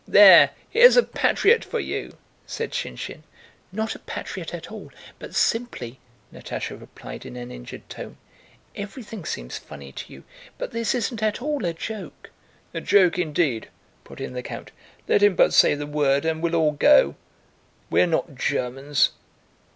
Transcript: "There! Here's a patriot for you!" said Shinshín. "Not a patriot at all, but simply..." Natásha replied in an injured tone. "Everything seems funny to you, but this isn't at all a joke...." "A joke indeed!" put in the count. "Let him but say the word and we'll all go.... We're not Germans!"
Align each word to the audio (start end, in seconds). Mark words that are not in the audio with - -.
"There! 0.07 0.49
Here's 0.67 0.97
a 0.97 1.03
patriot 1.03 1.63
for 1.63 1.79
you!" 1.79 2.17
said 2.47 2.71
Shinshín. 2.71 3.21
"Not 3.71 3.93
a 3.93 3.99
patriot 3.99 4.51
at 4.51 4.71
all, 4.71 4.91
but 5.19 5.35
simply..." 5.35 5.99
Natásha 6.33 6.81
replied 6.81 7.23
in 7.23 7.35
an 7.35 7.51
injured 7.51 7.87
tone. 7.87 8.17
"Everything 8.75 9.25
seems 9.25 9.59
funny 9.59 9.91
to 9.91 10.11
you, 10.11 10.23
but 10.57 10.71
this 10.71 10.95
isn't 10.95 11.21
at 11.21 11.39
all 11.39 11.65
a 11.65 11.71
joke...." 11.73 12.31
"A 12.73 12.81
joke 12.81 13.19
indeed!" 13.19 13.69
put 14.03 14.19
in 14.19 14.33
the 14.33 14.41
count. 14.41 14.71
"Let 15.07 15.21
him 15.21 15.35
but 15.35 15.53
say 15.53 15.75
the 15.75 15.85
word 15.85 16.25
and 16.25 16.41
we'll 16.41 16.55
all 16.55 16.71
go.... 16.71 17.13
We're 17.91 18.07
not 18.07 18.33
Germans!" 18.33 19.11